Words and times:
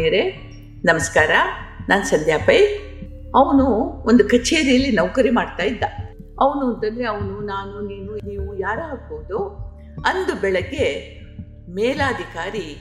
ಆತ್ಮೀಯರೇ 0.00 0.30
ನಮಸ್ಕಾರ. 0.84 1.30
ನಾನು 1.88 2.04
ಸಂಧ್ಯಾ 2.04 2.38
ಪೈ. 2.38 2.58
ಅವನು 3.34 3.64
ಒಂದು 4.08 4.24
ಕಚೇರಿಯಲ್ಲಿ 4.28 4.92
ನೌಕರಿ 4.92 5.30
ಮಾಡ್ತಾ 5.30 5.62
ಇದ್ದ. 5.62 5.84
ಅವನು 6.40 6.74
ಅಂತಂದರೆ, 6.74 7.04
ಅವನು, 7.04 7.40
ನಾನು, 7.40 7.80
ನೀನು, 7.80 8.14
ನೀವು 8.14 8.58
ಯಾರು 8.58 8.82
ಆಗ್ಬೋದು? 8.82 9.38
ಅಂದು 10.06 10.40
ಬೆಳಗ್ಗೆ 10.40 11.18
ಮೇಲಾಧಿಕಾರಿ 11.74 12.76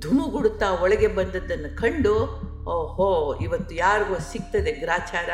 ಧುಮುಗುಡುತ್ತಾ 0.00 0.70
ಒಳಗೆ 0.82 1.06
ಬಂದದ್ದನ್ನು 1.06 1.76
ಕಂಡು, 1.76 2.14
ಓಹೋ, 2.64 3.34
ಇವತ್ತು 3.42 3.74
ಯಾರಿಗೋ 3.74 4.18
ಸಿಗ್ತದೆ 4.32 4.72
ಗ್ರಾಚಾರ? 4.72 5.30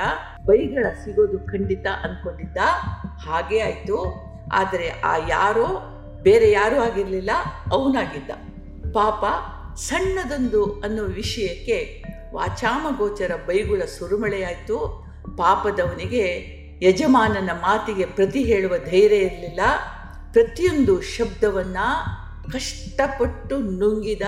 ಬೈಗಳ 0.47 0.87
ಸಿಗೋದು 1.05 1.39
ಖಂಡಿತ 1.39 1.87
ಅಂದ್ಕೊಂಡಿದ್ದ 2.05 2.57
ಹಾಗೇ 3.29 3.59
ಆಯಿತು. 3.59 4.15
ಆದರೆ 4.53 4.91
ಆ 5.05 5.17
ಯಾರೋ 5.29 5.93
ಬೇರೆ 6.23 6.51
ಯಾರೂ 6.51 6.77
ಆಗಿರಲಿಲ್ಲ, 6.77 7.31
ಅವನಾಗಿದ್ದ. 7.73 8.31
ಪಾಪ 8.95 9.25
ಸಣ್ಣದೊಂದು 9.77 10.81
ಅನ್ನೋ 10.81 11.03
ವಿಷಯಕ್ಕೆ 11.05 12.05
ವಾಚಾಮಗೋಚರ 12.35 13.31
ಬೈಗುಳ 13.47 13.81
ಸುರುಮಳೆಯಾಯಿತು. 13.85 15.07
ಪಾಪದವನಿಗೆ 15.37 16.57
ಯಜಮಾನನ 16.83 17.51
ಮಾತಿಗೆ 17.51 18.07
ಪ್ರತಿ 18.07 18.43
ಹೇಳುವ 18.43 18.79
ಧೈರ್ಯ 18.79 19.17
ಇರಲಿಲ್ಲ. 19.17 19.61
ಪ್ರತಿಯೊಂದು 20.33 21.01
ಶಬ್ದವನ್ನು 21.01 21.89
ಕಷ್ಟಪಟ್ಟು 22.53 23.59
ನುಂಗಿದ, 23.59 24.23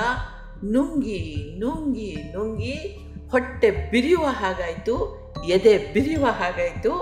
ನುಂಗಿ 0.64 1.56
ನುಂಗಿ 1.58 2.14
ನುಂಗಿ 2.14 2.98
ಹೊಟ್ಟೆ 3.30 3.90
ಬಿರಿಯುವ 3.90 4.24
ಹಾಗಾಯಿತು, 4.24 4.96
ಎದೆ 5.48 5.92
ಬಿರಿಯುವ 5.92 6.24
ಹಾಗಾಯಿತು. 6.24 6.92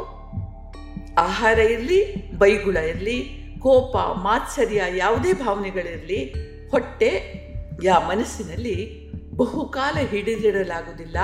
ಆಹಾರ 1.18 1.58
ಇರಲಿ, 1.58 2.30
ಬೈಗುಳ 2.38 2.76
ಇರಲಿ, 2.76 3.42
ಕೋಪ, 3.58 3.96
ಮಾತ್ಸರ್ಯ 3.96 4.82
ಯಾವುದೇ 4.96 5.32
ಭಾವನೆಗಳಿರಲಿ, 5.32 6.32
ಹೊಟ್ಟೆ 6.70 7.45
ಯಾ 7.84 7.98
ಮನಸ್ಸಿನಲ್ಲಿ 7.98 9.06
ಬಹುಕಾಲ 9.36 9.98
ಹಿಡಿದಿಡಲಾಗುವುದಿಲ್ಲ. 10.06 11.16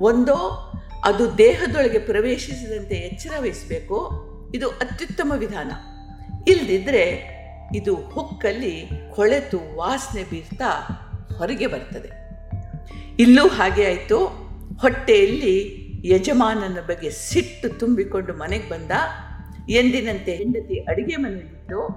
ಒಂದೋ, 0.00 0.72
ಅದು 1.04 1.38
ದೇಹದೊಳಗೆ 1.38 1.98
ಪ್ರವೇಶಿಸಿದಂತೆ 1.98 2.94
ಎಚ್ಚರ 2.94 3.30
ವಹಿಸಬೇಕು. 3.40 4.12
ಇದು 4.54 4.68
ಅತ್ಯುತ್ತಮ 4.68 5.32
ವಿಧಾನ. 5.36 5.72
ಇಲ್ಲದಿದ್ದರೆ 6.48 7.32
ಇದು 7.74 7.94
ಹುಕ್ಕಲ್ಲಿ 7.94 8.90
ಕೊಳೆತು 9.16 9.76
ವಾಸನೆ 9.76 10.24
ಬೀರ್ತಾ 10.24 10.82
ಹೊರಗೆ 11.38 11.66
ಬರ್ತದೆ. 11.66 12.10
ಇಲ್ಲೂ 13.18 13.48
ಹಾಗೆ 13.48 13.86
ಆಯಿತು. 13.86 14.18
ಹೊಟ್ಟೆಯಲ್ಲಿ 14.80 15.82
ಯಜಮಾನನ 16.04 16.80
ಬಗ್ಗೆ 16.80 17.10
ಸಿಟ್ಟು 17.10 17.68
ತುಂಬಿಕೊಂಡು 17.68 18.32
ಮನೆಗೆ 18.32 18.68
ಬಂದ. 18.68 18.90
ಎಂದಿನಂತೆ 19.70 20.34
ಹೆಂಡತಿ 20.34 20.80
ಅಡಿಗೆ 20.80 21.16
ಮನೆಯಲ್ಲಿದ್ದು 21.16 21.88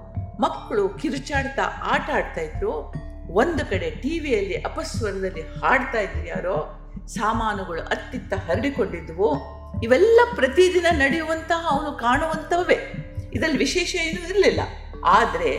ಮಕ್ಕಳು 0.42 0.88
ಕಿರುಚಾಡ್ತಾ 0.88 1.62
ಆಟ 1.82 2.10
ಆಡ್ತಾ 2.12 2.40
ಇದ್ರು. 2.40 2.94
ಒಂದು 3.30 3.70
ಕಡೆ 3.70 3.90
ಟಿ 3.90 4.18
ವಿಯಲ್ಲಿ 4.18 4.54
ಅಪಸ್ವರದಲ್ಲಿ 4.54 5.40
ಹಾಡ್ತಾ 5.40 6.00
ಇದ್ರು 6.00 6.28
ಯಾರೋ, 6.28 6.82
ಸಾಮಾನುಗಳು 7.06 7.82
ಅತ್ತಿತ್ತ 7.82 8.34
ಹರಡಿಕೊಂಡಿದ್ವು 8.34 9.56
ಇವೆಲ್ಲ 9.82 10.20
ಪ್ರತಿದಿನ 10.34 10.86
ನಡೆಯುವಂತಹ 10.90 11.66
ಅವನು 11.70 11.98
ಕಾಣುವಂಥವೇ. 11.98 12.92
ಇದರಲ್ಲಿ 13.34 13.58
ವಿಶೇಷ 13.58 13.96
ಏನೂ 13.96 14.28
ಇರಲಿಲ್ಲ. 14.28 14.60
ಆದರೆ 15.04 15.58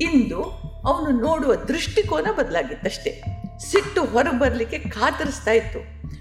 ಇಂದು 0.00 0.42
ಅವನು 0.86 1.20
ನೋಡುವ 1.20 1.54
ದೃಷ್ಟಿಕೋನ 1.54 2.26
ಬದಲಾಗಿತ್ತಷ್ಟೇ. 2.36 3.22
ಸಿಟ್ಟು 3.58 4.04
ಹೊರಗೆ 4.04 4.38
ಬರಲಿಕ್ಕೆ 4.38 4.78
ಕಾತರಿಸ್ತಾ 4.78 5.50
ಇತ್ತು. 5.50 5.78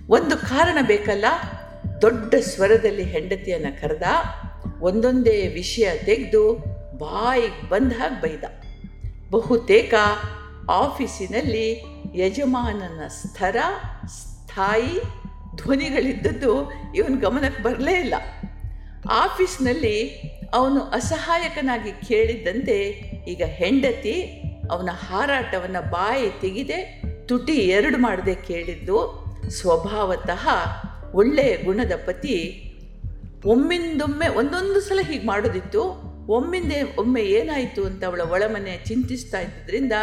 ಒಂದು 0.09 0.38
ಕಾರಣ 0.38 0.77
ಬೇಕಲ್ಲ, 0.88 1.25
ದೊಡ್ಡ 2.01 2.35
ಸ್ವರದಲ್ಲಿ 2.35 3.03
ಹೆಂಡತಿಯನ್ನು 3.03 3.81
ಕರೆದ, 3.81 4.03
ಒಂದೊಂದೇ 4.81 5.47
ವಿಷಯ 5.47 5.97
ತೆಗೆದು 5.97 6.53
ಬಾಯಿಗೆ 6.97 7.69
ಬಂದ 7.69 7.93
ಹಾಗೆ 7.93 8.21
ಬೈದ. 8.21 8.43
ಬಹುತೇಕ 9.29 9.93
ಆಫೀಸಿನಲ್ಲಿ 10.69 11.83
ಯಜಮಾನನ 12.16 13.08
ಸ್ಥರ, 13.08 13.55
ಸ್ಥಾಯಿ 14.08 14.99
ಧ್ವನಿಗಳಿದ್ದದ್ದು 15.55 16.72
ಇವನ 16.95 17.19
ಗಮನಕ್ಕೆ 17.19 17.63
ಬರಲೇ 17.63 18.00
ಇಲ್ಲ. 18.00 18.13
ಆಫೀಸ್ನಲ್ಲಿ 19.09 20.09
ಅವನು 20.53 20.81
ಅಸಹಾಯಕನಾಗಿ 20.81 21.91
ಕೇಳಿದ್ದಂತೆ 22.07 22.78
ಈಗ 23.28 23.44
ಹೆಂಡತಿ 23.45 24.22
ಅವನ 24.72 24.90
ಹಾರಾಟವನ್ನು 24.94 25.91
ಬಾಯಿ 25.91 26.41
ತೆಗೆದೆ 26.41 27.01
ತುಟಿ 27.28 27.53
ಎರಡು 27.53 27.97
ಮಾಡದೆ 27.97 28.35
ಕೇಳಿದ್ದು 28.35 28.97
ಸ್ವಭಾವತಃ 29.50 30.47
ಒಳ್ಳೆಯ 31.13 31.57
ಗುಣದ 31.57 31.91
ಪತಿ 32.06 32.61
ಒಮ್ಮಿಂದೊಮ್ಮೆ 33.45 34.28
ಒಂದೊಂದು 34.28 34.81
ಸಲ 34.81 35.00
ಹೀಗೆ 35.03 35.28
ಮಾಡೋದಿತ್ತು. 35.28 36.06
ಒಮ್ಮಿಂದೆ 36.28 36.84
ಒಮ್ಮೆ 36.97 37.22
ಏನಾಯಿತು 37.22 37.85
ಅಂತ 37.85 38.06
ಅವಳ 38.06 38.22
ಒಳಮನೆ 38.22 38.85
ಚಿಂತಿಸ್ತಾ 38.85 39.40
ಇದ್ದಿದ್ದರಿಂದ 39.40 39.94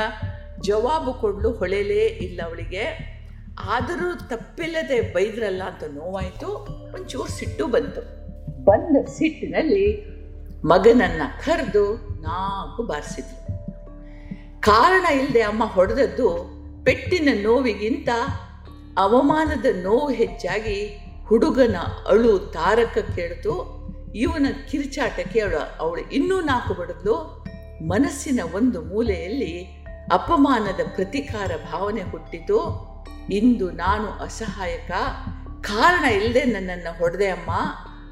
ಜವಾಬು 0.63 1.15
ಕೊಡಲು 1.15 1.53
ಹೊಳೆಲೇ 1.53 2.07
ಇಲ್ಲ 2.07 2.43
ಅವಳಿಗೆ. 2.45 3.13
ಆದರೂ 3.69 4.29
ತಪ್ಪಿಲ್ಲದೆ 4.29 5.01
ಬೈದ್ರಲ್ಲ 5.01 5.63
ಅಂತ 5.63 5.85
ನೋವಾಯಿತು. 5.85 6.49
ಒಂಚೂರು 6.95 7.29
ಸಿಟ್ಟು 7.29 7.67
ಬಂತು. 7.67 8.01
ಬಂದ 8.65 9.05
ಸಿಟ್ಟಿನಲ್ಲಿ 9.05 10.13
ಮಗನನ್ನು 10.65 11.45
ಕರೆದು 11.45 11.97
ನಾಲ್ಕು 12.23 12.83
ಬಾರಿಸಿದ್ರು. 12.83 13.43
ಕಾರಣ 14.61 15.07
ಇಲ್ಲದೆ 15.13 15.41
ಅಮ್ಮ 15.41 15.65
ಹೊಡೆದದ್ದು 15.65 16.51
ಪೆಟ್ಟಿನ 16.85 17.29
ನೋವಿಗಿಂತ 17.43 18.09
ಅವಮಾನದ 18.99 19.67
ನೋವು 19.83 20.11
ಹೆಚ್ಚಾಗಿ 20.11 20.97
ಹುಡುಗನ 21.27 21.77
ಅಳು 22.09 22.39
ತಾರಕ 22.39 22.99
ಕೇಳಿತು. 22.99 23.83
ಇವನ 24.15 24.47
ಕಿರಿಚಾಟಕ್ಕೆ 24.71 25.41
ಅವಳು 25.41 25.79
ಅವಳು 25.79 26.11
ಇನ್ನೂ 26.11 26.41
ನಾಲ್ಕು 26.41 26.75
ಬಡಿದ್ಲು. 26.75 27.45
ಮನಸ್ಸಿನ 27.83 28.41
ಒಂದು 28.55 28.83
ಮೂಲೆಯಲ್ಲಿ 28.83 29.82
ಅಪಮಾನದ 30.11 30.81
ಪ್ರತಿಕಾರ 30.95 31.51
ಭಾವನೆ 31.73 32.03
ಹುಟ್ಟಿತು. 32.03 32.83
ಇಂದು 33.31 33.71
ನಾನು 33.71 34.09
ಅಸಹಾಯಕ. 34.09 34.91
ಕಾರಣ 35.61 36.05
ಇಲ್ಲದೆ 36.05 36.45
ನನ್ನನ್ನು 36.45 36.99
ಹೊಡೆದೆ 36.99 37.29
ಅಮ್ಮ. 37.29 37.51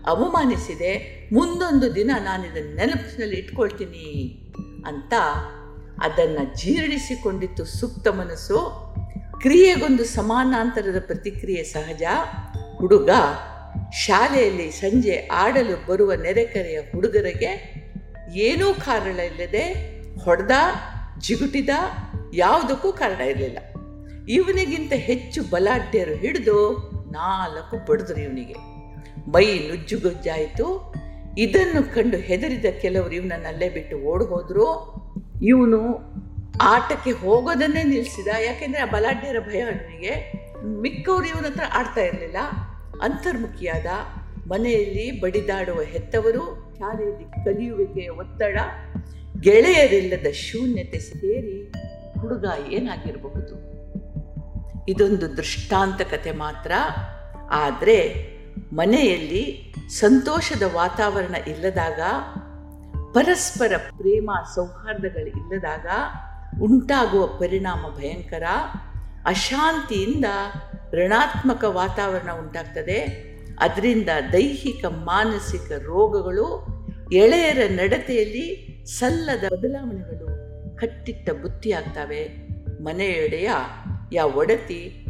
ಅವಮಾನಿಸಿದೆ. 0.06 1.20
ಮುಂದೊಂದು 1.32 1.94
ದಿನ 1.94 2.10
ನಾನು 2.20 2.46
ಇದನ್ನು 2.46 2.76
ನೆನಪಿನಲ್ಲಿ 2.76 3.36
ಇಟ್ಕೊಳ್ತೀನಿ 3.36 4.38
ಅಂತ 4.86 5.12
ಅದನ್ನು 6.02 6.56
ಜೀರ್ಣಿಸಿಕೊಂಡಿತ್ತು 6.56 7.64
ಸುಪ್ತ 7.64 8.08
ಮನಸ್ಸು. 8.08 8.90
ಕ್ರಿಯೆಗೊಂದು 9.40 10.04
ಸಮಾನಾಂತರದ 10.04 11.02
ಪ್ರತಿಕ್ರಿಯೆ 11.06 11.64
ಸಹಜ. 11.64 12.02
ಹುಡುಗ 12.76 13.10
ಶಾಲೆಯಲ್ಲಿ 13.92 14.70
ಸಂಜೆ 14.70 15.28
ಆಡಲು 15.32 15.86
ಬರುವ 15.86 16.12
ನೆರೆಕರೆಯ 16.14 16.78
ಹುಡುಗರಿಗೆ 16.80 17.74
ಏನೂ 18.34 18.74
ಕಾರಣ 18.74 19.20
ಇಲ್ಲದೆ 19.20 19.62
ಹೊಡೆದ. 20.24 20.50
ಜಿಗುಟಿದ 21.20 21.68
ಯಾವುದಕ್ಕೂ 22.34 22.92
ಕಾರಣ 22.92 23.20
ಇರಲಿಲ್ಲ. 23.20 23.58
ಇವನಿಗಿಂತ 24.28 24.92
ಹೆಚ್ಚು 24.92 25.42
ಬಲಾಢ್ಯರು 25.50 26.14
ಹಿಡಿದು 26.14 26.76
ನಾಲ್ಕು 27.12 27.86
ಬಡಿದ್ರು 27.86 28.20
ಇವನಿಗೆ. 28.20 28.54
ಮೈ 29.30 29.58
ನುಜ್ಜುಗುಜ್ಜಾಯಿತು 29.58 30.94
ಇದನ್ನು 31.38 31.94
ಕಂಡು 31.94 32.16
ಹೆದರಿದ 32.16 32.64
ಕೆಲವರು 32.80 33.12
ಇವನನ್ನು 33.12 33.48
ಅಲ್ಲೇ 33.48 33.68
ಬಿಟ್ಟು 33.68 33.96
ಓಡಿ 33.96 34.24
ಹೋದರು. 34.24 34.94
ಇವನು 35.42 35.80
ಆಟಕ್ಕೆ 36.62 37.10
ಹೋಗೋದನ್ನೇ 37.10 37.82
ನಿಲ್ಲಿಸಿದ. 37.82 38.28
ಯಾಕೆಂದರೆ 38.44 38.80
ಆ 38.80 38.84
ಬಲಾಢ್ಯರ 38.84 39.40
ಭಯ 39.40 39.60
ಅವನಿಗೆ. 39.60 40.32
ಮಿಕ್ಕವರು 40.80 41.24
ಇವನ 41.24 41.46
ಹತ್ರ 41.46 41.64
ಆಡ್ತಾ 41.74 42.00
ಇರಲಿಲ್ಲ. 42.00 42.36
ಅಂತರ್ಮುಖಿಯಾದ 43.02 43.86
ಮನೆಯಲ್ಲಿ 44.48 45.20
ಬಡಿದಾಡುವ 45.20 45.80
ಹೆತ್ತವರು 45.82 46.74
ಶಾಲೆಯಲ್ಲಿ 46.78 47.44
ಕಲಿಯುವಿಕೆಯ 47.44 48.08
ಒತ್ತಡ. 48.08 48.58
ಗೆಳೆಯರಿಲ್ಲದ 49.40 50.32
ಶೂನ್ಯತೆ 50.32 50.98
ಸೇರಿ 50.98 51.72
ಹುಡುಗ 52.20 52.44
ಏನಾಗಿರಬಹುದು? 52.68 53.70
ಇದೊಂದು 54.88 55.36
ದೃಷ್ಟಾಂತ 55.36 56.00
ಕತೆ 56.00 56.32
ಮಾತ್ರ. 56.32 56.72
ಆದರೆ 57.50 58.30
ಮನೆಯಲ್ಲಿ 58.72 59.74
ಸಂತೋಷದ 59.88 60.62
ವಾತಾವರಣ 60.74 61.34
ಇಲ್ಲದಾಗ, 61.34 62.00
ಪರಸ್ಪರ 63.12 63.72
ಪ್ರೇಮ 63.76 64.30
ಸೌಹಾರ್ದಗಳು 64.54 65.26
ಇಲ್ಲದಾಗ 65.26 65.86
ಉಂಟಾಗುವ 66.62 67.26
ಪರಿಣಾಮ 67.26 67.96
ಭಯಂಕರ. 67.96 68.42
ಅಶಾಂತಿಯಿಂದ 69.26 70.24
ಋಣಾತ್ಮಕ 70.92 71.64
ವಾತಾವರಣ 71.64 72.32
ಉಂಟಾಗ್ತದೆ. 72.32 73.30
ಅದರಿಂದ 73.60 74.08
ದೈಹಿಕ 74.32 74.84
ಮಾನಸಿಕ 74.84 75.72
ರೋಗಗಳು 75.72 76.66
ಎಳೆಯರ 77.12 77.58
ನಡತೆಯಲ್ಲಿ 77.70 78.69
ಸಲ್ಲದ 78.84 79.44
ಬದಲಾವಣೆಗಳು 79.52 80.50
ಕಟ್ಟಿಟ್ಟ 80.76 81.30
ಬುತ್ತಿಯಾಗ್ತವೆ. 81.30 82.50
ಮನೆಯೊಡೆಯ 82.82 83.50
ಯಾ 84.12 84.24
ಒಡತಿ 84.24 85.06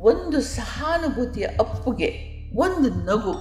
ಒಂದು 0.00 0.40
ಸಹಾನುಭೂತಿಯ 0.40 1.46
ಅಪ್ಪುಗೆ 1.46 2.36
ಒಂದು 2.56 2.88
ನಗು, 2.88 3.34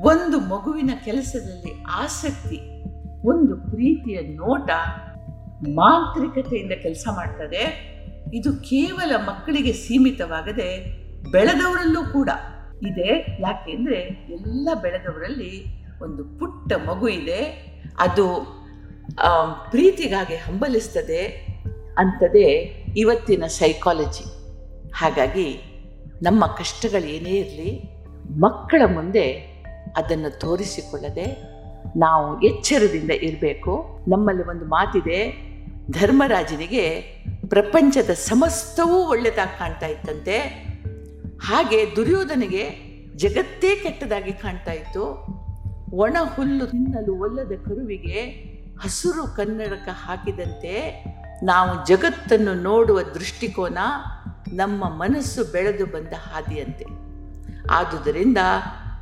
ಒಂದು 0.00 0.40
ಮಗುವಿನ 0.40 0.90
ಕೆಲಸದಲ್ಲಿ 1.04 1.84
ಆಸಕ್ತಿ, 1.90 2.84
ಒಂದು 3.28 3.56
ಪ್ರೀತಿಯ 3.56 4.20
ನೋಟ 4.20 4.70
ಮಾಂತ್ರಿಕತೆಯಿಂದ 5.68 6.72
ಕೆಲಸ 6.72 7.06
ಮಾಡ್ತದೆ. 7.16 7.88
ಇದು 8.34 8.56
ಕೇವಲ 8.56 9.16
ಮಕ್ಕಳಿಗೆ 9.26 9.72
ಸೀಮಿತವಾಗದೆ 9.72 10.98
ಬೆಳೆದವರಲ್ಲೂ 11.30 12.04
ಕೂಡ 12.12 12.30
ಇದೆ. 12.82 13.36
ಯಾಕೆಂದರೆ 13.42 14.26
ಎಲ್ಲ 14.30 14.68
ಬೆಳೆದವರಲ್ಲಿ 14.82 15.64
ಒಂದು 16.02 16.38
ಪುಟ್ಟ 16.38 16.72
ಮಗು 16.72 17.08
ಇದೆ. 17.08 17.68
ಅದು 17.98 18.57
ಪ್ರೀತಿಗಾಗಿ 19.70 20.36
ಹಂಬಲಿಸ್ತದೆ 20.36 21.26
ಅಂತದೆ 21.98 22.44
ಇವತ್ತಿನ 22.96 23.46
ಸೈಕಾಲಜಿ 23.46 24.24
ಹಾಗಾಗಿ 24.94 25.62
ನಮ್ಮ 26.22 26.46
ಕಷ್ಟಗಳು 26.46 27.06
ಏನೇ 27.06 27.30
ಇರಲಿ, 27.30 27.82
ಮಕ್ಕಳ 28.40 28.82
ಮುಂದೆ 28.94 29.32
ಅದನ್ನು 29.96 30.38
ತೋರಿಸಿಕೊಳ್ಳದೆ 30.38 31.24
ನಾವು 31.98 32.42
ಎಚ್ಚರದಿಂದ 32.42 33.10
ಇರಬೇಕು. 33.10 34.00
ನಮ್ಮಲ್ಲಿ 34.08 34.42
ಒಂದು 34.42 34.64
ಮಾತಿದೆ, 34.64 35.48
ಧರ್ಮರಾಜನಿಗೆ 35.90 37.00
ಪ್ರಪಂಚದ 37.48 38.10
ಸಮಸ್ತವೂ 38.10 39.08
ಒಳ್ಳೆಯದಾಗಿ 39.08 39.58
ಕಾಣ್ತಾ 39.58 39.86
ಇತ್ತಂತೆ. 39.86 40.38
ಹಾಗೆ 41.42 41.96
ದುರ್ಯೋಧನಿಗೆ 41.96 42.70
ಜಗತ್ತೇ 43.16 43.76
ಕೆಟ್ಟದಾಗಿ 43.76 44.32
ಕಾಣ್ತಾ 44.32 44.72
ಇತ್ತು. 44.72 45.26
ಒಣ 45.96 46.16
ಹುಲ್ಲು 46.36 46.66
ತಿನ್ನಲು 46.66 47.20
ಒಲ್ಲದ 47.20 47.52
ಕರುವಿಗೆ 47.64 48.47
ಹಸುರು 48.82 49.36
ಕನ್ನಡಕ 49.36 49.88
ಹಾಕಿದಂತೆ 49.88 51.04
ನಾವು 51.44 51.86
ಜಗತ್ತನ್ನು 51.86 52.54
ನೋಡುವ 52.54 53.02
ದೃಷ್ಟಿಕೋನ 53.02 53.78
ನಮ್ಮ 54.52 54.84
ಮನಸ್ಸು 54.84 55.52
ಬೆಳೆದು 55.52 55.86
ಬಂದ 55.86 56.12
ಹಾದಿಯಂತೆ. 56.32 56.84
ಆದುದರಿಂದ 57.70 58.38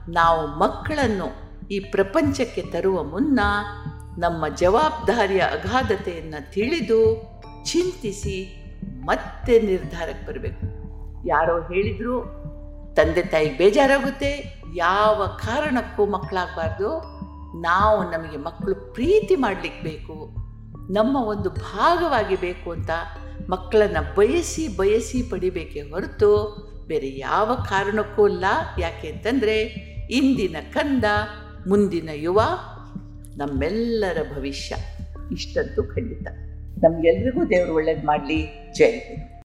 ನಾವು 0.08 0.46
ಮಕ್ಕಳನ್ನು 0.46 1.26
ಈ 1.70 1.80
ಪ್ರಪಂಚಕ್ಕೆ 1.80 2.62
ತರುವ 2.62 3.02
ಮುನ್ನ 3.02 3.40
ನಮ್ಮ 4.18 4.48
ಜವಾಬ್ದಾರಿಯ 4.48 5.40
ಅಗಾಧತೆಯನ್ನು 5.40 6.52
ತಿಳಿದು 6.52 7.00
ಚಿಂತಿಸಿ 7.64 8.62
ಮತ್ತೆ 9.04 9.60
ನಿರ್ಧಾರಕ್ಕೆ 9.60 10.26
ಬರಬೇಕು. 10.26 10.66
ಯಾರೋ 11.28 11.62
ಹೇಳಿದ್ರು, 11.62 12.24
ತಂದೆ 12.94 13.22
ತಾಯಿ 13.22 13.58
ಬೇಜಾರಾಗುತ್ತೆ, 13.58 14.60
ಯಾವ 14.74 15.26
ಕಾರಣಕ್ಕೂ 15.26 16.06
ಮಕ್ಕಳಾಗಬಾರ್ದು. 16.06 17.15
ನಾವು 17.60 18.10
ನಮಗೆ 18.10 18.36
ಮಕ್ಕಳು 18.36 18.74
ಪ್ರೀತಿ 18.94 19.36
ಮಾಡಲಿಕ್ಕೆ 19.36 19.82
ಬೇಕು, 19.82 20.14
ನಮ್ಮ 20.92 21.16
ಒಂದು 21.16 21.50
ಭಾಗವಾಗಿ 21.50 22.36
ಬೇಕು 22.36 22.70
ಅಂತ 22.70 22.90
ಮಕ್ಕಳನ್ನು 23.50 24.14
ಬಯಸಿ 24.14 24.76
ಬಯಸಿ 24.76 25.22
ಪಡಿಬೇಕೇ 25.22 25.80
ಹೊರತು 25.80 26.30
ಬೇರೆ 26.86 27.18
ಯಾವ 27.18 27.54
ಕಾರಣಕ್ಕೂ 27.54 28.24
ಅಲ್ಲ. 28.24 28.44
ಯಾಕೆ 28.78 29.08
ಅಂತಂದರೆ 29.08 29.56
ಇಂದಿನ 30.10 30.56
ಕಂದ, 30.72 31.04
ಮುಂದಿನ 31.68 32.08
ಯುವ, 32.14 32.40
ನಮ್ಮೆಲ್ಲರ 33.36 34.18
ಭವಿಷ್ಯ. 34.36 34.76
ಇಷ್ಟಂತೂ 35.32 35.82
ಖಂಡಿತ. 35.82 36.26
ನಮಗೆಲ್ರಿಗೂ 36.84 37.44
ದೇವರು 37.44 37.74
ಒಳ್ಳೇದು 37.74 38.06
ಮಾಡಲಿ. 38.06 38.72
ಜೈ 38.78 38.92